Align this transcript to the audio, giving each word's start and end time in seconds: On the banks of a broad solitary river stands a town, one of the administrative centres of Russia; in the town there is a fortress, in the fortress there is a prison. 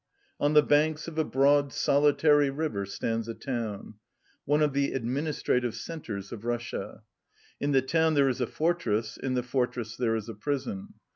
On 0.39 0.55
the 0.55 0.63
banks 0.63 1.07
of 1.07 1.19
a 1.19 1.23
broad 1.23 1.71
solitary 1.71 2.49
river 2.49 2.87
stands 2.87 3.27
a 3.27 3.35
town, 3.35 3.99
one 4.45 4.63
of 4.63 4.73
the 4.73 4.93
administrative 4.93 5.75
centres 5.75 6.31
of 6.31 6.43
Russia; 6.43 7.03
in 7.59 7.71
the 7.71 7.83
town 7.83 8.15
there 8.15 8.27
is 8.27 8.41
a 8.41 8.47
fortress, 8.47 9.15
in 9.15 9.35
the 9.35 9.43
fortress 9.43 9.95
there 9.95 10.15
is 10.15 10.27
a 10.27 10.33
prison. 10.33 10.95